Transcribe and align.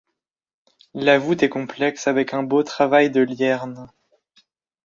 La 0.95 1.19
voûte 1.19 1.43
est 1.43 1.49
complexe 1.49 2.07
avec 2.07 2.33
un 2.33 2.41
beau 2.41 2.63
travail 2.63 3.11
de 3.11 3.21
liernes. 3.21 3.87